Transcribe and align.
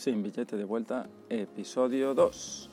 Sin 0.00 0.22
billete 0.22 0.56
de 0.56 0.64
vuelta, 0.64 1.10
episodio 1.28 2.14
2. 2.14 2.70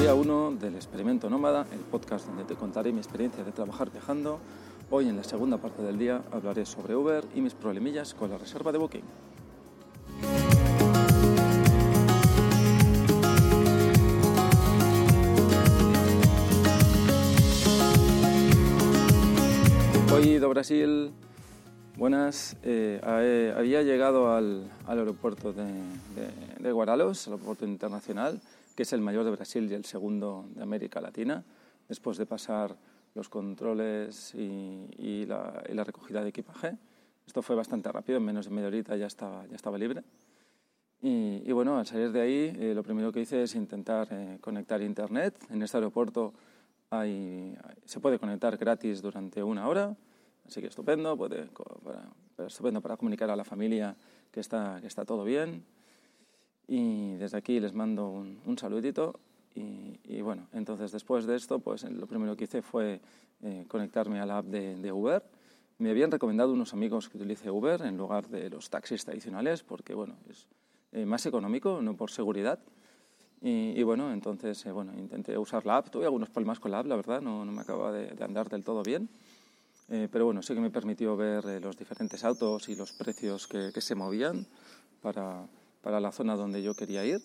Día 0.00 0.14
1 0.14 0.52
del 0.52 0.74
experimento 0.76 1.28
nómada, 1.28 1.66
el 1.70 1.80
podcast 1.80 2.26
donde 2.26 2.44
te 2.44 2.54
contaré 2.54 2.92
mi 2.92 2.98
experiencia 3.00 3.44
de 3.44 3.52
trabajar 3.52 3.92
viajando. 3.92 4.38
Hoy 4.88 5.10
en 5.10 5.18
la 5.18 5.24
segunda 5.24 5.58
parte 5.58 5.82
del 5.82 5.98
día 5.98 6.22
hablaré 6.32 6.64
sobre 6.64 6.96
Uber 6.96 7.26
y 7.34 7.42
mis 7.42 7.52
problemillas 7.52 8.14
con 8.14 8.30
la 8.30 8.38
reserva 8.38 8.72
de 8.72 8.78
Booking. 8.78 9.25
De 20.46 20.50
Brasil, 20.50 21.10
buenas. 21.96 22.56
Eh, 22.62 23.00
eh, 23.04 23.52
había 23.56 23.82
llegado 23.82 24.32
al, 24.32 24.70
aeropuerto 24.86 25.52
de, 25.52 25.66
de, 26.60 26.70
Guaralhos, 26.70 27.26
el 27.26 27.32
aeropuerto 27.32 27.66
internacional, 27.66 28.40
que 28.76 28.84
es 28.84 28.92
el 28.92 29.00
mayor 29.00 29.24
de 29.24 29.32
Brasil 29.32 29.68
y 29.68 29.74
el 29.74 29.84
segundo 29.84 30.48
de 30.54 30.62
América 30.62 31.00
Latina, 31.00 31.42
después 31.88 32.16
de 32.16 32.26
pasar 32.26 32.76
los 33.16 33.28
controles 33.28 34.36
y, 34.36 35.26
la, 35.26 35.82
recogida 35.82 36.22
de 36.22 36.28
equipaje. 36.28 36.76
Esto 37.26 37.42
fue 37.42 37.56
bastante 37.56 37.90
rápido, 37.90 38.18
en 38.18 38.24
menos 38.24 38.44
de 38.44 38.52
media 38.52 38.68
horita 38.68 38.94
ya 38.94 39.06
estaba, 39.06 39.44
ya 39.48 39.56
estaba 39.56 39.76
libre. 39.76 40.04
Y, 41.02 41.50
bueno, 41.50 41.76
al 41.76 41.86
salir 41.86 42.12
de 42.12 42.20
ahí, 42.20 42.56
eh, 42.56 42.72
lo 42.72 42.84
primero 42.84 43.10
que 43.10 43.20
hice 43.20 43.42
es 43.42 43.56
intentar 43.56 44.38
conectar 44.40 44.80
internet. 44.80 45.44
En 45.50 45.60
este 45.62 45.76
aeropuerto 45.76 46.34
se 47.84 48.00
puede 48.00 48.20
conectar 48.20 48.56
gratis 48.56 49.02
durante 49.02 49.42
una 49.42 49.66
hora, 49.66 49.96
así 50.46 50.60
que 50.60 50.68
estupendo, 50.68 51.16
puede, 51.16 51.48
para, 51.84 52.46
estupendo 52.46 52.80
para 52.80 52.96
comunicar 52.96 53.30
a 53.30 53.36
la 53.36 53.44
familia 53.44 53.96
que 54.30 54.40
está, 54.40 54.78
que 54.80 54.86
está 54.86 55.04
todo 55.04 55.24
bien. 55.24 55.64
Y 56.68 57.14
desde 57.14 57.38
aquí 57.38 57.60
les 57.60 57.72
mando 57.72 58.08
un, 58.08 58.58
saludito. 58.58 59.20
Y, 59.54 60.20
bueno, 60.20 60.48
entonces 60.52 60.92
después 60.92 61.24
de 61.24 61.34
esto, 61.36 61.60
pues 61.60 61.84
lo 61.84 62.06
primero 62.06 62.36
que 62.36 62.44
hice 62.44 62.60
fue 62.60 63.00
eh, 63.42 63.64
conectarme 63.68 64.20
a 64.20 64.26
la 64.26 64.38
app 64.38 64.46
de, 64.46 64.92
Uber. 64.92 65.22
Me 65.78 65.90
habían 65.90 66.10
recomendado 66.10 66.52
unos 66.52 66.74
amigos 66.74 67.08
que 67.08 67.16
utilice 67.16 67.50
Uber 67.50 67.82
en 67.82 67.96
lugar 67.96 68.28
de 68.28 68.50
los 68.50 68.68
taxis 68.68 69.04
tradicionales 69.04 69.62
porque 69.62 69.94
bueno, 69.94 70.16
es 70.28 70.46
eh, 70.92 71.06
más 71.06 71.24
económico, 71.26 71.80
no 71.80 71.96
por 71.96 72.10
seguridad. 72.10 72.58
Y, 73.42 73.82
bueno, 73.82 74.12
entonces 74.12 74.64
eh, 74.66 74.72
bueno, 74.72 74.92
intenté 74.98 75.38
usar 75.38 75.64
la 75.66 75.76
app. 75.76 75.90
Tuve 75.90 76.04
algunos 76.04 76.30
problemas 76.30 76.58
con 76.58 76.70
la 76.70 76.80
app, 76.80 76.86
la 76.86 76.96
verdad, 76.96 77.20
no, 77.20 77.44
no 77.44 77.52
me 77.52 77.60
acaba 77.60 77.92
de, 77.92 78.24
andar 78.24 78.48
del 78.48 78.64
todo 78.64 78.82
bien. 78.82 79.08
Eh, 79.88 80.08
pero 80.10 80.24
bueno, 80.24 80.42
sí 80.42 80.54
que 80.54 80.60
me 80.60 80.70
permitió 80.70 81.16
ver 81.16 81.44
eh, 81.46 81.60
los 81.60 81.76
diferentes 81.76 82.24
autos 82.24 82.68
y 82.68 82.74
los 82.74 82.92
precios 82.92 83.46
que, 83.46 83.70
que 83.72 83.80
se 83.80 83.94
movían 83.94 84.46
para, 85.00 85.46
para, 85.82 86.00
la 86.00 86.10
zona 86.10 86.34
donde 86.34 86.62
yo 86.62 86.74
quería 86.74 87.04
ir. 87.04 87.20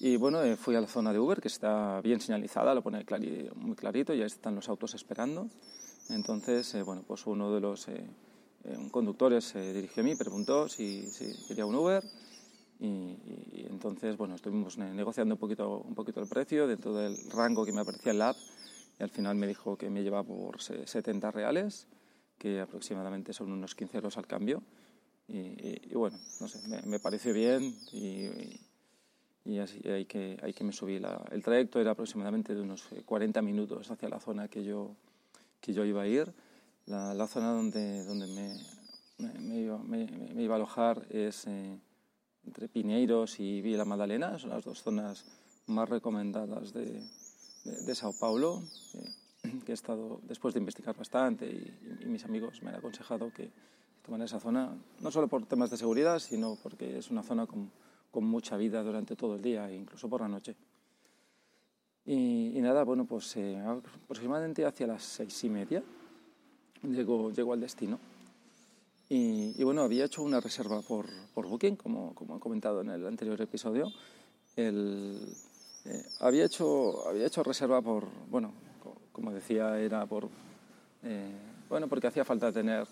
Y 0.00 0.16
bueno, 0.16 0.40
fui 0.56 0.74
a 0.74 0.80
la 0.80 0.86
zona 0.86 1.12
de 1.12 1.18
Uber, 1.18 1.40
que 1.40 1.48
está 1.48 2.00
bien 2.00 2.20
señalizada, 2.20 2.74
lo 2.74 2.82
pone 2.82 3.04
muy 3.54 3.76
clarito, 3.76 4.14
ya 4.14 4.26
están 4.26 4.54
los 4.54 4.68
autos 4.68 4.94
esperando. 4.94 5.48
Entonces, 6.08 6.76
bueno, 6.84 7.04
pues 7.06 7.24
uno 7.26 7.54
de 7.54 7.60
los 7.60 7.86
conductores 8.90 9.44
se 9.44 9.72
dirigió 9.72 10.02
a 10.02 10.06
mí, 10.06 10.16
preguntó 10.16 10.68
si, 10.68 11.06
si 11.06 11.46
quería 11.46 11.66
un 11.66 11.76
Uber 11.76 12.02
y, 12.82 13.64
entonces, 13.70 14.16
bueno, 14.16 14.34
estuvimos 14.34 14.76
negociando 14.76 15.36
un 15.36 15.38
poquito, 15.38 15.78
un 15.78 15.94
poquito 15.94 16.20
el 16.20 16.26
precio 16.26 16.66
dentro 16.66 16.92
del 16.92 17.16
rango 17.30 17.64
que 17.64 17.72
me 17.72 17.80
aparecía 17.80 18.10
en 18.10 18.18
la 18.18 18.30
app 18.30 18.36
y 19.02 19.04
al 19.04 19.10
final 19.10 19.34
me 19.34 19.48
dijo 19.48 19.76
que 19.76 19.90
me 19.90 20.04
llevaba 20.04 20.22
por 20.22 20.62
70 20.62 21.32
reales, 21.32 21.88
que 22.38 22.60
aproximadamente 22.60 23.32
son 23.32 23.50
unos 23.50 23.74
15 23.74 23.96
euros 23.96 24.16
al 24.16 24.28
cambio. 24.28 24.62
Y, 25.26 25.92
bueno, 25.92 26.16
no 26.40 26.46
sé, 26.46 26.60
me, 26.86 27.00
pareció 27.00 27.34
bien 27.34 27.74
y, 27.90 28.28
y 29.44 29.58
así 29.58 29.80
hay 29.88 30.04
que, 30.04 30.38
hay 30.40 30.52
que 30.52 30.62
me 30.62 30.72
subí. 30.72 31.02
el 31.32 31.42
trayecto 31.42 31.80
era 31.80 31.90
aproximadamente 31.90 32.54
de 32.54 32.60
unos 32.60 32.84
40 33.04 33.42
minutos 33.42 33.90
hacia 33.90 34.08
la 34.08 34.20
zona 34.20 34.46
que 34.46 34.62
yo, 34.62 34.94
que 35.60 35.72
yo 35.72 35.84
iba 35.84 36.02
a 36.02 36.06
ir. 36.06 36.32
La, 36.86 37.12
la 37.12 37.26
zona 37.26 37.50
donde, 37.50 38.04
donde 38.04 38.28
me, 38.28 38.56
me, 39.40 39.56
iba, 39.62 39.78
me, 39.78 40.06
iba, 40.40 40.54
a 40.54 40.58
alojar 40.58 41.04
es... 41.10 41.48
Eh, 41.48 41.76
entre 42.44 42.68
Pinheiros 42.68 43.38
y 43.38 43.62
Vila 43.62 43.84
Madalena, 43.84 44.36
son 44.36 44.50
las 44.50 44.64
dos 44.64 44.82
zonas 44.82 45.24
más 45.66 45.88
recomendadas 45.88 46.72
de, 46.72 47.00
de, 47.64 47.94
Sao 47.94 48.12
Paulo, 48.12 48.62
que 49.64 49.72
he 49.72 49.74
estado, 49.74 50.20
después 50.24 50.54
de 50.54 50.60
investigar 50.60 50.96
bastante 50.96 51.46
y, 51.46 52.06
mis 52.06 52.24
amigos 52.24 52.62
me 52.62 52.70
han 52.70 52.76
aconsejado 52.76 53.32
que 53.32 53.50
tomen 54.04 54.22
esa 54.22 54.40
zona, 54.40 54.76
no 55.00 55.10
solo 55.10 55.28
por 55.28 55.46
temas 55.46 55.70
de 55.70 55.76
seguridad, 55.76 56.18
sino 56.18 56.58
porque 56.62 56.98
es 56.98 57.10
una 57.10 57.22
zona 57.22 57.46
con, 57.46 57.70
con 58.10 58.24
mucha 58.24 58.56
vida 58.56 58.82
durante 58.82 59.16
todo 59.16 59.36
el 59.36 59.42
día, 59.42 59.72
incluso 59.72 60.08
por 60.08 60.20
la 60.20 60.28
noche. 60.28 60.56
Y, 62.04 62.58
nada, 62.60 62.82
bueno, 62.82 63.04
pues 63.04 63.36
eh, 63.36 63.56
aproximadamente 63.56 64.64
hacia 64.66 64.88
las 64.88 65.04
seis 65.04 65.44
y 65.44 65.48
media 65.48 65.82
llego, 66.82 67.30
llego 67.30 67.52
al 67.52 67.60
destino. 67.60 67.98
Y, 69.08 69.62
bueno, 69.62 69.82
había 69.82 70.06
hecho 70.06 70.22
una 70.22 70.40
reserva 70.40 70.80
por, 70.80 71.06
por 71.34 71.46
Booking, 71.46 71.76
como, 71.76 72.14
como, 72.14 72.36
he 72.36 72.40
comentado 72.40 72.80
en 72.80 72.90
el 72.90 73.06
anterior 73.06 73.38
episodio. 73.42 73.92
El, 74.56 75.18
eh, 75.84 76.04
había, 76.20 76.44
hecho, 76.44 77.08
había 77.08 77.26
hecho 77.26 77.42
reserva 77.42 77.80
por, 77.82 78.06
bueno, 78.30 78.52
como 79.12 79.32
decía, 79.32 79.78
era 79.78 80.06
por, 80.06 80.28
eh, 81.02 81.32
bueno, 81.68 81.88
porque 81.88 82.06
hacía 82.06 82.24
falta 82.24 82.52
tener, 82.52 82.86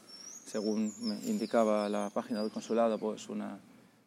según 0.46 0.92
me 1.02 1.14
indicaba 1.26 1.88
la 1.88 2.10
página 2.10 2.42
del 2.42 2.50
consulado, 2.50 2.98
pues 2.98 3.28
una, 3.28 3.58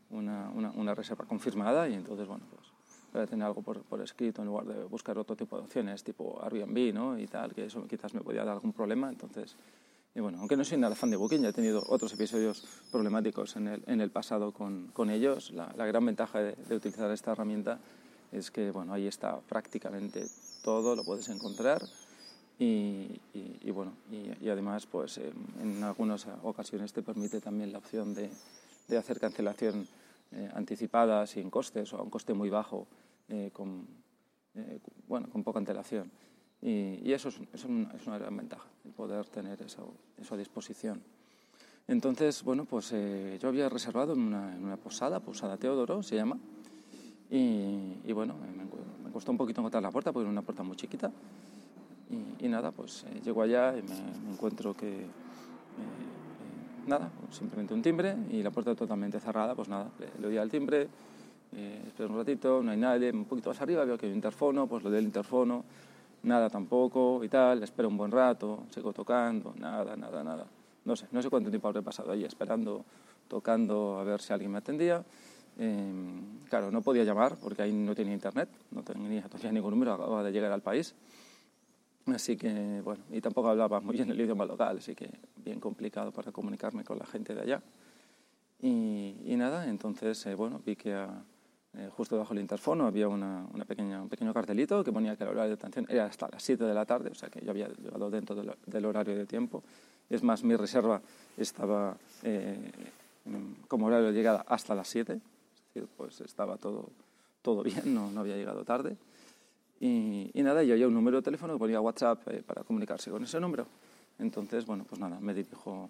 una, 0.09 0.49
una, 0.49 0.95
reserva 0.95 1.25
confirmada 1.25 1.87
y 1.87 1.93
entonces, 1.93 2.27
bueno, 2.27 2.45
pues 2.49 2.67
voy 3.13 3.21
a 3.21 3.27
tener 3.27 3.45
algo 3.45 3.61
por, 3.61 3.81
por, 3.83 4.01
escrito 4.01 4.41
en 4.41 4.47
lugar 4.47 4.65
de 4.65 4.83
buscar 4.83 5.17
otro 5.17 5.35
tipo 5.35 5.57
de 5.57 5.63
opciones, 5.63 6.03
tipo 6.03 6.41
Airbnb, 6.43 6.93
¿no? 6.93 7.17
Y 7.17 7.27
tal, 7.27 7.53
que 7.53 7.65
eso 7.65 7.87
quizás 7.87 8.13
me 8.13 8.21
podía 8.21 8.43
dar 8.43 8.55
algún 8.55 8.73
problema, 8.73 9.09
entonces 9.09 9.55
y 10.15 10.19
bueno, 10.19 10.37
aunque 10.39 10.55
no 10.55 10.63
soy 10.63 10.77
nada 10.77 10.93
fan 10.95 11.09
de 11.09 11.17
Booking, 11.17 11.41
ya 11.41 11.49
he 11.49 11.53
tenido 11.53 11.83
otros 11.87 12.13
episodios 12.13 12.63
problemáticos 12.91 13.55
en 13.55 13.67
el, 13.67 13.83
en 13.87 13.99
el 13.99 14.11
pasado 14.11 14.51
con, 14.51 14.89
con 14.93 15.09
ellos. 15.09 15.51
La, 15.51 15.73
la, 15.75 15.87
gran 15.87 16.05
ventaja 16.05 16.39
de, 16.39 16.75
utilizar 16.75 17.09
esta 17.09 17.31
herramienta 17.31 17.79
es 18.33 18.51
que 18.51 18.71
bueno, 18.71 18.93
ahí 18.93 19.07
está 19.07 19.39
prácticamente 19.39 20.25
todo, 20.63 20.95
lo 20.95 21.03
puedes 21.03 21.29
encontrar. 21.29 21.81
Y, 22.59 23.19
bueno, 23.71 23.93
y, 24.11 24.47
además 24.47 24.85
pues 24.85 25.17
en, 25.17 25.83
algunas 25.83 26.27
ocasiones 26.43 26.93
te 26.93 27.01
permite 27.01 27.41
también 27.41 27.73
la 27.73 27.79
opción 27.79 28.13
de, 28.13 28.29
de 28.87 28.97
hacer 28.97 29.19
cancelación 29.19 29.87
eh, 30.31 30.49
anticipada 30.53 31.27
sin 31.27 31.49
costes 31.49 31.91
o 31.93 31.97
a 31.97 32.03
un 32.03 32.09
coste 32.09 32.33
muy 32.33 32.49
bajo 32.49 32.87
eh, 33.29 33.49
con, 33.51 33.87
eh, 34.55 34.79
bueno, 35.07 35.27
con 35.29 35.43
poca 35.43 35.59
antelación. 35.59 36.11
Y, 36.61 37.11
eso, 37.11 37.27
es, 37.27 37.39
es, 37.53 37.65
una, 37.65 38.17
gran 38.17 38.37
ventaja, 38.37 38.65
el 38.85 38.91
poder 38.91 39.25
tener 39.25 39.61
eso, 39.61 39.93
eso 40.17 40.35
a 40.35 40.37
disposición. 40.37 41.03
Entonces, 41.87 42.41
bueno, 42.43 42.63
pues 42.63 42.91
eh, 42.93 43.37
yo 43.41 43.49
había 43.49 43.67
reservado 43.67 44.13
en 44.13 44.21
una, 44.21 44.55
en 44.55 44.63
una, 44.63 44.77
posada, 44.77 45.19
Posada 45.19 45.57
Teodoro 45.57 46.01
se 46.03 46.15
llama, 46.15 46.37
y, 47.33 47.97
y 48.05 48.13
bueno, 48.13 48.35
me, 48.35 48.63
me, 48.63 49.11
costó 49.11 49.31
un 49.31 49.37
poquito 49.37 49.61
encontrar 49.61 49.81
la 49.81 49.89
puerta 49.89 50.11
porque 50.11 50.23
era 50.23 50.31
una 50.31 50.43
puerta 50.43 50.61
muy 50.61 50.75
chiquita. 50.75 51.11
Y, 52.11 52.45
y 52.45 52.47
nada, 52.47 52.71
pues 52.71 53.05
eh, 53.09 53.21
llego 53.23 53.41
allá 53.41 53.75
y 53.75 53.81
me, 53.81 54.31
encuentro 54.31 54.75
que, 54.75 55.01
eh, 55.01 55.07
nada, 56.85 57.09
simplemente 57.31 57.73
un 57.73 57.81
timbre 57.81 58.15
y 58.29 58.43
la 58.43 58.51
puerta 58.51 58.75
totalmente 58.75 59.19
cerrada, 59.19 59.55
pues 59.55 59.67
nada, 59.67 59.89
le, 59.99 60.05
le 60.21 60.27
doy 60.27 60.37
al 60.37 60.49
timbre, 60.49 60.87
espero 61.87 62.09
un 62.09 62.17
ratito, 62.17 62.61
no 62.63 62.71
hay 62.71 62.77
nadie, 62.77 63.11
un 63.11 63.25
poquito 63.25 63.49
más 63.49 63.61
arriba 63.61 63.83
veo 63.85 63.97
que 63.97 64.05
hay 64.05 64.11
un 64.11 64.17
interfono, 64.17 64.67
pues 64.67 64.83
lo 64.83 64.91
del 64.91 65.03
interfono, 65.03 65.63
nada 66.23 66.49
tampoco 66.49 67.23
y 67.23 67.29
tal, 67.29 67.63
espero 67.63 67.87
un 67.87 67.97
buen 67.97 68.11
rato, 68.11 68.63
sigo 68.69 68.93
tocando, 68.93 69.53
nada, 69.57 69.95
nada, 69.95 70.23
nada. 70.23 70.45
No 70.85 70.95
sé, 70.95 71.07
no 71.11 71.21
sé 71.21 71.29
cuánto 71.29 71.49
tiempo 71.49 71.67
habré 71.67 71.81
pasado 71.81 72.11
allí 72.11 72.25
esperando, 72.25 72.83
tocando 73.27 73.99
a 73.99 74.03
ver 74.03 74.21
si 74.21 74.33
alguien 74.33 74.51
me 74.51 74.57
atendía. 74.59 75.03
Em, 75.57 76.39
claro, 76.49 76.71
no 76.71 76.81
podía 76.81 77.03
llamar 77.03 77.37
porque 77.37 77.61
ahí 77.61 77.71
no 77.71 77.93
tenía 77.93 78.13
internet, 78.13 78.49
no 78.71 78.83
tenía, 78.83 79.23
todavía 79.23 79.51
ningún 79.51 79.71
número, 79.71 79.93
acababa 79.93 80.23
de 80.23 80.31
llegar 80.31 80.51
al 80.51 80.61
país. 80.61 80.95
Así 82.07 82.35
que, 82.35 82.81
bueno, 82.83 83.03
y 83.11 83.21
tampoco 83.21 83.49
hablaba 83.49 83.79
muy 83.79 83.95
bien 83.95 84.09
el 84.11 84.19
idioma 84.19 84.45
local, 84.45 84.77
así 84.77 84.93
que 84.93 85.09
bien 85.37 85.59
complicado 85.59 86.11
para 86.11 86.31
comunicarme 86.31 86.83
con 86.83 86.99
la 86.99 87.05
gente 87.05 87.33
de 87.33 87.41
allá. 87.41 87.61
Y, 88.61 89.15
y 89.25 89.35
nada, 89.37 89.67
entonces, 89.69 90.25
eh, 90.25 90.35
bueno, 90.35 90.61
vi 90.65 90.75
que 90.75 90.93
a, 90.93 91.23
eh, 91.75 91.89
justo 91.91 92.17
bajo 92.19 92.33
el 92.33 92.39
interfono 92.39 92.85
había 92.85 93.07
una, 93.07 93.47
una, 93.51 93.65
pequeña, 93.65 93.99
un 93.99 94.07
pequeño 94.07 94.31
cartelito 94.31 94.83
que 94.83 94.91
ponía 94.91 95.15
que 95.15 95.23
el 95.23 95.29
horario 95.31 95.49
de 95.49 95.53
atención 95.55 95.87
era 95.89 96.05
hasta 96.05 96.27
las 96.29 96.43
7 96.43 96.63
de 96.63 96.73
la 96.73 96.85
tarde, 96.85 97.09
o 97.09 97.15
sea 97.15 97.29
que 97.29 97.43
yo 97.43 97.49
había 97.49 97.67
llegado 97.67 98.11
dentro 98.11 98.35
del, 98.35 98.53
del 98.67 98.85
horario 98.85 99.15
de 99.15 99.25
tiempo. 99.25 99.63
Es 100.07 100.21
más, 100.21 100.43
mi 100.43 100.55
reserva 100.55 101.01
estaba 101.35 101.97
eh, 102.21 102.71
como 103.67 103.87
horario 103.87 104.07
de 104.07 104.13
llegada 104.13 104.45
hasta 104.47 104.75
las 104.75 104.87
7, 104.87 105.13
es 105.13 105.21
decir, 105.73 105.89
pues 105.97 106.21
estaba 106.21 106.57
todo, 106.57 106.89
todo 107.41 107.63
bien, 107.63 107.93
no, 107.93 108.11
no 108.11 108.21
había 108.21 108.35
llegado 108.35 108.63
tarde. 108.63 108.97
Y, 109.79 110.31
nada, 110.35 110.63
yo 110.63 110.73
había 110.73 110.87
un 110.87 110.93
número 110.93 111.17
de 111.17 111.23
teléfono 111.23 111.57
ponía 111.57 111.81
WhatsApp 111.81 112.25
eh, 112.29 112.41
para 112.41 112.63
comunicarse 112.63 113.11
con 113.11 113.23
ese 113.23 113.39
número. 113.39 113.67
Entonces, 114.17 114.65
bueno, 114.65 114.85
pues 114.87 114.99
nada, 115.01 115.19
me 115.19 115.33
dirijo 115.33 115.89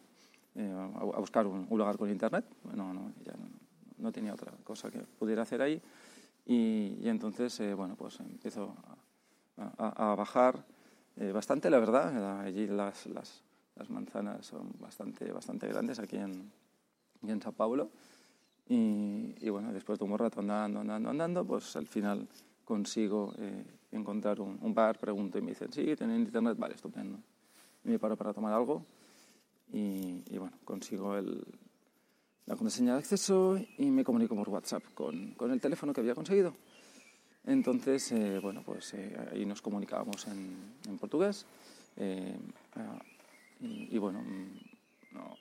eh, 0.56 0.90
a, 0.96 1.20
buscar 1.20 1.46
un, 1.46 1.68
lugar 1.70 1.98
con 1.98 2.10
internet. 2.10 2.44
Bueno, 2.64 2.92
no, 2.92 3.12
ya 3.24 3.34
no, 4.00 4.12
tenía 4.12 4.34
otra 4.34 4.52
cosa 4.64 4.90
que 4.90 5.00
pudiera 5.00 5.44
hacer 5.44 5.62
ahí. 5.62 5.80
Y, 6.46 7.08
entonces, 7.08 7.60
eh, 7.60 7.76
bueno, 7.76 7.96
pues 7.96 8.20
empiezo 8.20 8.76
a, 9.58 10.16
bajar 10.16 10.64
bastante, 11.32 11.70
la 11.70 11.78
verdad. 11.78 12.42
Allí 12.42 12.66
las, 12.66 13.06
las, 13.06 13.44
las, 13.76 13.90
manzanas 13.92 14.44
son 14.44 14.72
bastante, 14.80 15.32
bastante 15.32 15.68
grandes 15.68 16.00
aquí 16.00 16.16
en, 16.16 16.52
en 17.28 17.42
Sao 17.42 17.52
Paulo. 17.52 17.92
Y, 18.68 19.36
y, 19.42 19.50
bueno, 19.50 19.74
después 19.74 20.00
de 20.00 20.06
un 20.06 20.18
rato 20.18 20.40
andando, 20.40 20.80
andando, 20.80 21.10
andando, 21.10 21.46
pues 21.46 21.76
al 21.76 21.88
final 21.88 22.28
consigo 22.64 23.34
eh, 23.38 23.64
encontrar 23.92 24.40
un, 24.40 24.74
bar, 24.74 24.98
pregunto 24.98 25.38
y 25.38 25.42
me 25.42 25.52
dicen, 25.52 25.72
sí, 25.72 25.96
tienen 25.96 26.22
internet, 26.22 26.58
vale, 26.58 26.76
estupendo. 26.76 27.20
Y 27.84 27.90
me 27.90 28.00
paro 28.00 28.16
para 28.16 28.34
tomar 28.34 28.54
algo 28.54 28.86
y, 29.72 30.38
bueno, 30.38 30.58
consigo 30.64 31.18
el, 31.18 31.44
la 32.46 32.56
contraseña 32.56 32.94
de 32.94 33.00
acceso 33.00 33.60
y 33.78 33.86
me 33.92 34.04
comunico 34.04 34.36
por 34.36 34.50
WhatsApp 34.50 34.84
con, 34.94 35.34
con 35.34 35.52
el 35.52 35.60
teléfono 35.60 35.94
que 35.94 36.02
había 36.02 36.16
conseguido. 36.16 36.56
Entonces, 37.46 38.12
eh, 38.14 38.40
bueno, 38.42 38.64
pues 38.64 38.94
eh, 38.94 39.16
ahí 39.32 39.46
nos 39.46 39.62
comunicábamos 39.62 40.28
en, 40.28 40.56
en 40.88 40.98
portugués 40.98 41.46
ah, 42.76 43.00
y, 43.60 43.98
bueno, 43.98 44.22
mm, 44.22 45.16
no, 45.16 45.38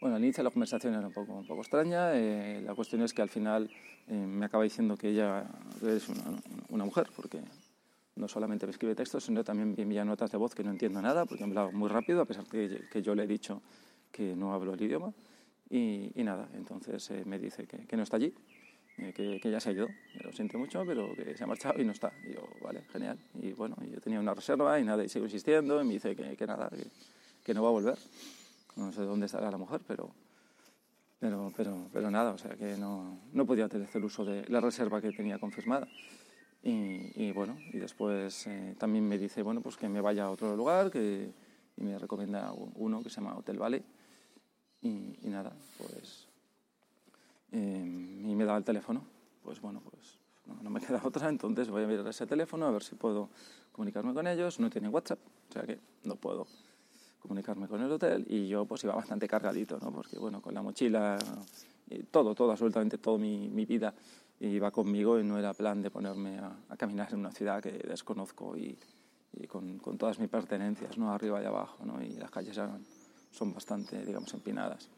bueno, 0.00 0.16
al 0.16 0.22
inicio 0.22 0.44
la 0.44 0.50
conversación 0.50 0.94
era 0.94 1.06
un 1.06 1.12
poco, 1.12 1.32
un 1.32 1.46
poco 1.46 1.60
extraña. 1.62 2.14
Eh, 2.14 2.62
la 2.64 2.74
cuestión 2.74 3.02
es 3.02 3.12
que 3.12 3.22
al 3.22 3.28
final 3.28 3.68
eh, 4.06 4.14
me 4.14 4.46
acaba 4.46 4.62
diciendo 4.62 4.96
que 4.96 5.08
ella 5.08 5.44
es 5.82 6.08
una, 6.08 6.22
una, 6.68 6.84
mujer, 6.84 7.08
porque 7.16 7.40
no 8.14 8.28
solamente 8.28 8.66
me 8.66 8.70
escribe 8.70 8.94
textos, 8.94 9.24
sino 9.24 9.42
también 9.42 9.74
me 9.76 9.82
envía 9.82 10.04
notas 10.04 10.30
de 10.30 10.38
voz 10.38 10.54
que 10.54 10.62
no 10.62 10.70
entiendo 10.70 11.02
nada, 11.02 11.26
porque 11.26 11.42
ha 11.42 11.46
hablado 11.46 11.72
muy 11.72 11.88
rápido, 11.88 12.20
a 12.20 12.26
pesar 12.26 12.46
de 12.46 12.84
que 12.90 13.02
yo 13.02 13.14
le 13.14 13.24
he 13.24 13.26
dicho 13.26 13.60
que 14.12 14.36
no 14.36 14.52
hablo 14.52 14.74
el 14.74 14.82
idioma. 14.82 15.12
Y, 15.70 16.12
y 16.14 16.24
nada, 16.24 16.48
entonces 16.54 17.10
eh, 17.10 17.24
me 17.26 17.38
dice 17.38 17.66
que, 17.66 17.78
que, 17.86 17.96
no 17.96 18.04
está 18.04 18.16
allí, 18.16 18.32
que, 18.96 19.38
que, 19.42 19.50
ya 19.50 19.60
se 19.60 19.70
ha 19.70 19.72
ido. 19.72 19.88
Lo 20.22 20.32
siento 20.32 20.58
mucho, 20.58 20.84
pero 20.86 21.14
que 21.14 21.36
se 21.36 21.44
ha 21.44 21.46
marchado 21.46 21.80
y 21.82 21.84
no 21.84 21.92
está. 21.92 22.12
Y 22.24 22.34
yo, 22.34 22.48
vale, 22.62 22.84
genial. 22.92 23.18
Y 23.42 23.52
bueno, 23.52 23.76
yo 23.92 24.00
tenía 24.00 24.20
una 24.20 24.32
reserva 24.32 24.78
y 24.78 24.84
nada, 24.84 25.04
y 25.04 25.08
sigo 25.08 25.26
insistiendo, 25.26 25.82
y 25.82 25.84
me 25.84 25.94
dice 25.94 26.14
que, 26.14 26.36
que 26.36 26.46
nada, 26.46 26.70
que 27.44 27.52
no 27.52 27.62
va 27.64 27.68
a 27.68 27.72
volver. 27.72 27.98
No 28.78 28.92
sé 28.92 29.02
dónde 29.02 29.26
estará 29.26 29.50
la 29.50 29.58
mujer, 29.58 29.80
pero, 29.84 30.08
pero, 31.18 31.52
pero, 31.56 31.88
pero 31.92 32.10
nada, 32.12 32.30
o 32.30 32.38
sea 32.38 32.54
que 32.54 32.76
no, 32.76 33.18
no 33.32 33.44
podía 33.44 33.64
hacer 33.64 34.04
uso 34.04 34.24
de 34.24 34.48
la 34.48 34.60
reserva 34.60 35.00
que 35.00 35.10
tenía 35.10 35.40
confirmada. 35.40 35.88
Y, 36.62 37.10
y 37.16 37.32
bueno, 37.32 37.58
y 37.72 37.78
después 37.78 38.46
eh, 38.46 38.76
también 38.78 39.06
me 39.08 39.18
dice, 39.18 39.42
bueno, 39.42 39.60
pues 39.60 39.76
que 39.76 39.88
me 39.88 40.00
vaya 40.00 40.24
a 40.24 40.30
otro 40.30 40.54
lugar, 40.56 40.92
que, 40.92 41.28
y 41.76 41.82
me 41.82 41.98
recomienda 41.98 42.52
uno 42.76 43.02
que 43.02 43.10
se 43.10 43.16
llama 43.16 43.36
Hotel 43.36 43.58
Valley. 43.58 43.82
Y, 44.82 45.16
nada, 45.24 45.52
pues, 45.76 46.28
eh, 47.50 48.22
y 48.24 48.34
me 48.36 48.44
da 48.44 48.56
el 48.56 48.64
teléfono. 48.64 49.02
Pues 49.42 49.60
bueno, 49.60 49.82
pues 49.90 50.18
no, 50.46 50.62
no, 50.62 50.70
me 50.70 50.80
queda 50.86 51.00
otra, 51.02 51.28
entonces 51.28 51.68
voy 51.68 51.82
a 51.82 51.86
mirar 51.88 52.06
ese 52.06 52.28
teléfono 52.28 52.66
a 52.66 52.70
ver 52.70 52.84
si 52.84 52.94
puedo 52.94 53.28
comunicarme 53.72 54.14
con 54.14 54.28
ellos. 54.28 54.60
No 54.60 54.70
tienen 54.70 54.94
WhatsApp, 54.94 55.18
o 55.50 55.52
sea 55.52 55.62
que 55.64 55.80
no 56.04 56.14
puedo 56.14 56.46
comunicarme 57.28 57.68
con 57.68 57.82
el 57.82 57.92
hotel 57.92 58.24
y 58.26 58.48
yo 58.48 58.64
pues 58.64 58.82
iba 58.84 58.94
bastante 58.94 59.28
cargadito, 59.28 59.78
¿no? 59.78 59.92
Porque 59.92 60.18
bueno, 60.18 60.40
con 60.40 60.54
la 60.54 60.62
mochila, 60.62 61.18
y 61.90 62.02
todo, 62.04 62.34
todo, 62.34 62.50
absolutamente 62.50 62.96
todo 62.96 63.18
mi, 63.18 63.48
mi, 63.48 63.66
vida 63.66 63.92
iba 64.40 64.70
conmigo 64.70 65.20
y 65.20 65.24
no 65.24 65.38
era 65.38 65.52
plan 65.52 65.82
de 65.82 65.90
ponerme 65.90 66.38
a, 66.38 66.56
a 66.70 66.76
caminar 66.76 67.12
en 67.12 67.20
una 67.20 67.32
ciudad 67.32 67.62
que 67.62 67.72
desconozco 67.72 68.56
y, 68.56 68.78
y 69.34 69.46
con, 69.46 69.78
con, 69.78 69.98
todas 69.98 70.18
mis 70.18 70.28
pertenencias, 70.28 70.96
¿no? 70.96 71.12
Arriba 71.12 71.42
y 71.42 71.44
abajo, 71.44 71.84
¿no? 71.84 72.02
Y 72.02 72.14
las 72.14 72.30
calles 72.30 72.56
son, 72.56 72.84
son 73.30 73.52
bastante, 73.52 74.04
digamos, 74.04 74.32
empinadas. 74.32 74.88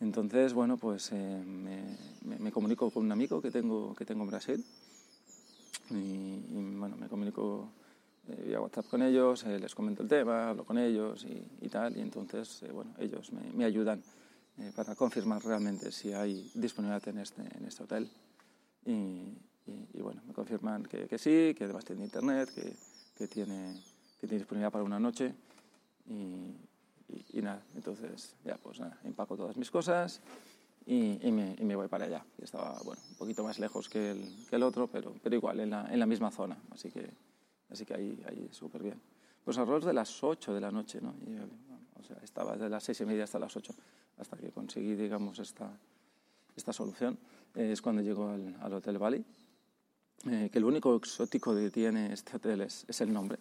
Entonces, 0.00 0.54
bueno, 0.54 0.76
pues 0.76 1.12
eh, 1.12 1.42
me, 1.46 1.84
me, 2.22 2.38
me, 2.38 2.52
comunico 2.52 2.90
con 2.90 3.04
un 3.04 3.12
amigo 3.12 3.40
que 3.40 3.50
tengo, 3.50 3.94
que 3.94 4.04
tengo 4.04 4.24
en 4.24 4.30
Brasil 4.30 4.64
y, 5.90 5.94
y 5.94 6.76
bueno, 6.78 6.96
me 6.96 7.08
comunico 7.08 7.68
eh, 7.78 7.83
vía 8.26 8.60
WhatsApp 8.60 8.86
con 8.86 9.02
ellos, 9.02 9.44
eh, 9.44 9.58
les 9.58 9.74
comento 9.74 10.02
el 10.02 10.08
tema, 10.08 10.50
hablo 10.50 10.64
con 10.64 10.78
ellos 10.78 11.24
y, 11.24 11.64
y 11.64 11.68
tal, 11.68 11.96
y 11.96 12.00
entonces, 12.00 12.62
eh, 12.62 12.72
bueno, 12.72 12.94
ellos 12.98 13.32
me, 13.32 13.42
me 13.52 13.64
ayudan 13.64 14.02
eh, 14.58 14.72
para 14.74 14.94
confirmar 14.94 15.42
realmente 15.44 15.90
si 15.90 16.12
hay 16.12 16.50
disponibilidad 16.54 17.06
en 17.08 17.18
este, 17.18 17.42
en 17.42 17.64
este 17.64 17.82
hotel. 17.82 18.10
Y, 18.86 18.92
y, 19.66 19.88
y 19.94 20.00
bueno, 20.00 20.22
me 20.26 20.34
confirman 20.34 20.84
que, 20.84 21.06
que, 21.06 21.18
sí, 21.18 21.54
que 21.56 21.64
además 21.64 21.84
tiene 21.84 22.04
internet, 22.04 22.50
que, 22.54 22.76
que, 23.16 23.26
tiene, 23.26 23.74
que 24.20 24.26
tiene 24.26 24.38
disponibilidad 24.38 24.70
para 24.70 24.84
una 24.84 25.00
noche 25.00 25.34
y, 26.08 26.54
y, 27.32 27.42
nada, 27.42 27.62
entonces 27.74 28.36
ya 28.44 28.56
pues 28.56 28.78
nada, 28.80 28.98
empaco 29.04 29.36
todas 29.36 29.56
mis 29.56 29.70
cosas 29.70 30.20
y, 30.86 31.18
me, 31.32 31.56
me, 31.60 31.76
voy 31.76 31.88
para 31.88 32.04
allá. 32.04 32.24
Estaba, 32.38 32.78
bueno, 32.84 33.00
un 33.10 33.16
poquito 33.16 33.42
más 33.42 33.58
lejos 33.58 33.88
que 33.88 34.10
el, 34.10 34.46
que 34.48 34.56
el 34.56 34.62
otro, 34.62 34.86
pero, 34.86 35.14
pero 35.22 35.34
igual, 35.34 35.60
en 35.60 35.70
la, 35.70 35.88
en 35.90 35.98
la 35.98 36.06
misma 36.06 36.30
zona, 36.30 36.58
así 36.70 36.90
que 36.90 37.10
Así 37.70 37.84
que 37.84 37.94
ahí, 37.94 38.22
ahí 38.28 38.48
súper 38.52 38.82
bien. 38.82 39.00
Pues 39.44 39.58
alrededor 39.58 39.84
de 39.84 39.92
las 39.92 40.22
8 40.22 40.54
de 40.54 40.60
la 40.60 40.70
noche, 40.70 41.00
¿no? 41.00 41.14
O 42.00 42.02
sea, 42.02 42.16
estaba 42.22 42.52
desde 42.52 42.68
las 42.68 42.84
6 42.84 43.00
y 43.00 43.06
media 43.06 43.24
hasta 43.24 43.38
las 43.38 43.56
8, 43.56 43.74
hasta 44.18 44.36
que 44.36 44.50
conseguí, 44.50 44.94
digamos, 44.94 45.38
esta, 45.38 45.70
esta 46.56 46.72
solución. 46.72 47.18
Eh, 47.54 47.72
es 47.72 47.82
cuando 47.82 48.02
llego 48.02 48.28
al, 48.28 48.56
al 48.60 48.72
Hotel 48.74 48.98
Bali, 48.98 49.24
eh, 50.26 50.48
que 50.50 50.60
lo 50.60 50.68
único 50.68 50.96
exótico 50.96 51.54
que 51.54 51.70
tiene 51.70 52.12
este 52.12 52.36
hotel 52.36 52.62
es, 52.62 52.84
es 52.88 53.00
el 53.00 53.12
nombre. 53.12 53.38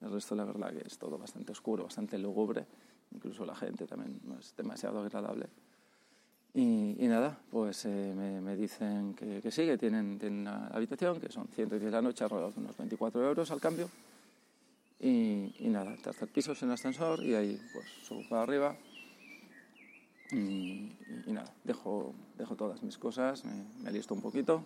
El 0.00 0.12
resto, 0.12 0.34
la 0.34 0.44
verdad, 0.44 0.70
que 0.70 0.86
es 0.86 0.98
todo 0.98 1.18
bastante 1.18 1.52
oscuro, 1.52 1.84
bastante 1.84 2.18
lúgubre. 2.18 2.66
Incluso 3.12 3.44
la 3.44 3.56
gente 3.56 3.86
también 3.86 4.20
no 4.24 4.38
es 4.38 4.54
demasiado 4.54 5.00
agradable. 5.00 5.48
Y, 6.58 6.96
y, 6.98 7.06
nada, 7.06 7.38
pues 7.52 7.84
eh, 7.84 8.12
me, 8.16 8.40
me, 8.40 8.56
dicen 8.56 9.14
que, 9.14 9.40
que, 9.40 9.48
sí, 9.52 9.64
que 9.64 9.78
tienen, 9.78 10.18
tienen 10.18 10.40
una 10.40 10.66
habitación, 10.66 11.20
que 11.20 11.30
son 11.30 11.46
110 11.54 11.92
la 11.92 12.02
noche, 12.02 12.24
alrededor 12.24 12.52
de 12.52 12.60
unos 12.60 12.76
24 12.76 13.28
euros 13.28 13.48
al 13.52 13.60
cambio. 13.60 13.88
Y, 14.98 15.54
y 15.60 15.68
nada, 15.68 15.94
tercer 16.02 16.26
piso 16.26 16.50
en 16.50 16.58
el 16.64 16.72
ascensor 16.72 17.22
y 17.22 17.36
ahí 17.36 17.60
pues 17.72 17.86
subo 18.02 18.28
para 18.28 18.42
arriba. 18.42 18.76
Y, 20.32 20.90
y, 21.26 21.32
nada, 21.32 21.48
dejo, 21.62 22.12
dejo 22.36 22.56
todas 22.56 22.82
mis 22.82 22.98
cosas, 22.98 23.44
me, 23.44 23.52
me 23.80 23.90
alisto 23.90 24.14
un 24.14 24.20
poquito 24.20 24.64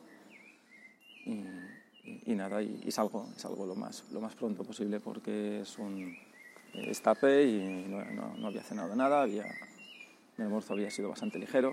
y, 1.26 2.34
nada, 2.34 2.62
y, 2.62 2.90
salgo, 2.90 3.28
salgo 3.36 3.66
lo 3.66 3.74
más, 3.74 4.04
lo 4.12 4.22
más 4.22 4.34
pronto 4.34 4.64
posible 4.64 4.98
porque 4.98 5.60
es 5.60 5.76
un 5.76 6.16
estape 6.72 7.44
y 7.44 7.84
no, 7.86 8.02
no, 8.06 8.34
no 8.38 8.46
había 8.46 8.62
cenado 8.62 8.96
nada, 8.96 9.20
había 9.20 9.44
mi 10.36 10.44
almuerzo 10.44 10.72
había 10.72 10.91
sido 10.91 11.08
bastante 11.08 11.39
ligero, 11.39 11.72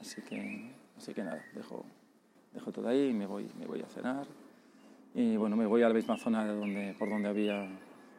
así 0.00 0.22
que, 0.22 0.72
así 0.96 1.12
que 1.12 1.22
nada, 1.22 1.44
dejo, 1.54 1.84
dejo 2.52 2.72
todo 2.72 2.88
ahí 2.88 3.08
y 3.08 3.12
me 3.12 3.26
voy, 3.26 3.50
me 3.58 3.66
voy 3.66 3.80
a 3.82 3.86
cenar. 3.86 4.26
Y 5.14 5.36
bueno, 5.36 5.56
me 5.56 5.66
voy 5.66 5.82
a 5.82 5.88
la 5.88 5.94
misma 5.94 6.16
zona 6.16 6.44
de 6.44 6.54
donde, 6.54 6.94
por, 6.98 7.10
donde 7.10 7.28
había, 7.28 7.68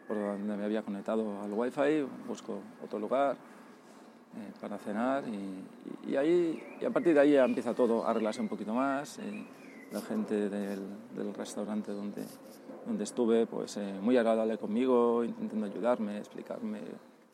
por 0.07 0.17
donde 0.17 0.57
me 0.57 0.65
había 0.65 0.83
conectado 0.83 1.41
al 1.41 1.51
wifi, 1.51 2.07
busco 2.27 2.59
otro 2.83 2.99
lugar 2.99 3.35
eh, 4.35 4.51
para 4.61 4.77
cenar 4.77 5.23
y, 5.27 6.11
y, 6.11 6.15
ahí, 6.15 6.61
y 6.79 6.85
a 6.85 6.91
partir 6.91 7.15
de 7.15 7.19
ahí 7.19 7.31
ya 7.31 7.45
empieza 7.45 7.73
todo 7.73 8.05
a 8.05 8.11
arreglarse 8.11 8.41
un 8.41 8.47
poquito 8.47 8.73
más. 8.73 9.17
Eh, 9.19 9.43
la 9.91 10.01
gente 10.01 10.49
del, 10.49 10.81
del, 11.15 11.33
restaurante 11.35 11.91
donde, 11.91 12.23
donde 12.85 13.03
estuve, 13.03 13.45
pues 13.45 13.77
eh, 13.77 13.93
muy 14.01 14.17
agradable 14.17 14.57
conmigo, 14.57 15.23
intentando 15.23 15.67
ayudarme, 15.67 16.17
explicarme 16.17 16.79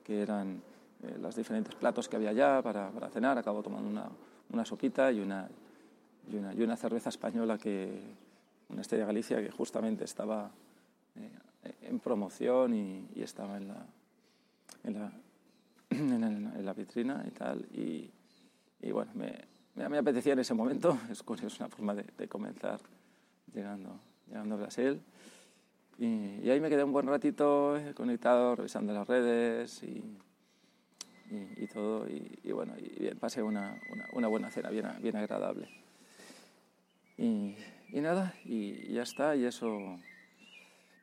qué 0.03 0.21
eran 0.21 0.61
eh, 1.03 1.17
los 1.19 1.35
diferentes 1.35 1.75
platos 1.75 2.09
que 2.09 2.17
había 2.17 2.31
allá 2.31 2.61
para, 2.61 2.89
para 2.89 3.09
cenar. 3.09 3.37
Acabo 3.37 3.63
tomando 3.63 3.89
una, 3.89 4.09
una 4.51 4.65
sopita 4.65 5.11
y 5.11 5.21
una, 5.21 5.49
y, 6.29 6.35
una, 6.35 6.53
y 6.53 6.61
una 6.61 6.75
cerveza 6.75 7.09
española, 7.09 7.57
que, 7.57 8.01
una 8.69 8.81
Estrella 8.81 9.05
Galicia, 9.05 9.41
que 9.41 9.49
justamente 9.49 10.03
estaba 10.03 10.51
eh, 11.15 11.75
en 11.83 11.99
promoción 11.99 12.73
y, 12.73 13.07
y 13.15 13.21
estaba 13.21 13.57
en 13.57 13.67
la, 13.69 13.85
en, 14.83 14.93
la, 14.93 15.11
en, 15.89 16.23
el, 16.23 16.57
en 16.59 16.65
la 16.65 16.73
vitrina 16.73 17.23
y 17.25 17.31
tal. 17.31 17.59
Y, 17.73 18.11
y 18.81 18.91
bueno, 18.91 19.11
me, 19.15 19.33
me, 19.75 19.87
me, 19.87 19.97
apetecía 19.97 20.33
en 20.33 20.39
ese 20.39 20.53
momento. 20.53 20.97
Es, 21.09 21.23
es 21.43 21.59
una 21.59 21.69
forma 21.69 21.95
de, 21.95 22.03
de 22.17 22.27
comenzar 22.27 22.79
llegando, 23.53 23.99
llegando 24.27 24.55
a 24.55 24.57
Brasil. 24.57 25.01
Y, 25.97 26.41
y, 26.43 26.49
ahí 26.49 26.59
me 26.59 26.69
quedé 26.69 26.83
un 26.83 26.93
buen 26.93 27.07
ratito 27.07 27.77
eh, 27.77 27.93
conectado, 27.93 28.55
revisando 28.55 28.93
las 28.93 29.07
redes 29.07 29.83
y 29.83 30.03
y, 31.29 31.63
y 31.63 31.67
todo. 31.67 32.07
Y, 32.07 32.39
y, 32.43 32.51
bueno, 32.51 32.73
y 32.77 32.99
bien, 32.99 33.17
pasé 33.17 33.41
una, 33.41 33.79
una, 33.89 34.07
una, 34.13 34.27
buena 34.27 34.49
cena, 34.49 34.69
bien, 34.69 34.87
bien 35.01 35.15
agradable. 35.15 35.67
Y, 37.17 37.55
y 37.89 38.01
nada, 38.01 38.33
y, 38.45 38.93
ya 38.93 39.03
está, 39.03 39.35
y 39.35 39.45
eso, 39.45 39.99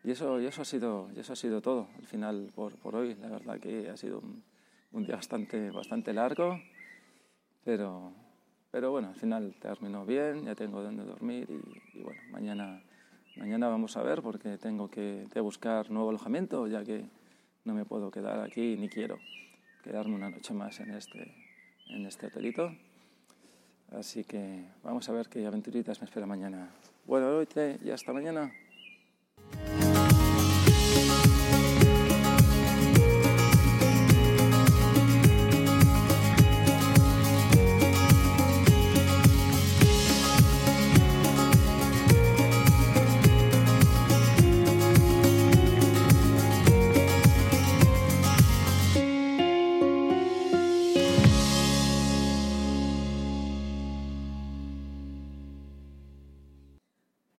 y 0.04 0.10
eso, 0.10 0.40
y 0.40 0.46
eso, 0.46 0.62
ha, 0.62 0.64
sido, 0.64 1.08
y 1.14 1.20
eso 1.20 1.32
ha 1.32 1.36
sido 1.36 1.60
todo 1.60 1.88
al 1.98 2.06
final 2.06 2.50
por, 2.54 2.76
por 2.76 2.96
hoy. 2.96 3.14
La 3.16 3.28
verdad 3.28 3.58
que 3.60 3.88
ha 3.88 3.96
sido 3.96 4.20
un, 4.20 4.42
un 4.92 5.04
día 5.04 5.16
bastante, 5.16 5.70
bastante 5.70 6.12
largo, 6.12 6.58
pero, 7.64 8.12
pero 8.70 8.90
bueno, 8.90 9.08
al 9.08 9.16
final 9.16 9.54
terminó 9.60 10.06
bien, 10.06 10.44
ya 10.44 10.54
tengo 10.54 10.82
donde 10.82 11.04
dormir 11.04 11.48
y, 11.50 11.98
y 11.98 12.02
bueno, 12.02 12.20
mañana, 12.30 12.82
Mañana 13.36 13.68
vamos 13.68 13.94
a 13.98 14.02
ver 14.02 14.22
porque 14.22 14.56
tengo 14.56 14.88
que, 14.88 15.28
buscar 15.42 15.90
nuevo 15.90 16.08
alojamiento, 16.08 16.66
ya 16.68 16.82
que 16.82 17.04
no 17.64 17.74
me 17.74 17.84
puedo 17.84 18.10
quedar 18.10 18.40
aquí 18.40 18.76
ni 18.78 18.88
quiero 18.88 19.18
quedarme 19.86 20.16
una 20.16 20.30
noche 20.30 20.52
más 20.52 20.80
en 20.80 20.92
este, 20.94 21.32
en 21.90 22.06
este 22.06 22.26
hotelito. 22.26 22.74
Así 23.92 24.24
que 24.24 24.64
vamos 24.82 25.08
a 25.08 25.12
ver 25.12 25.28
qué 25.28 25.46
aventuritas 25.46 26.00
me 26.00 26.06
espera 26.06 26.26
mañana. 26.26 26.70
Bueno, 27.06 27.28
hoy 27.28 27.46
y 27.84 27.90
hasta 27.90 28.12
mañana. 28.12 28.52